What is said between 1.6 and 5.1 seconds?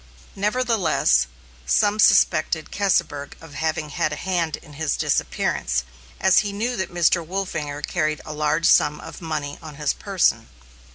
some suspected Keseberg of having had a hand in his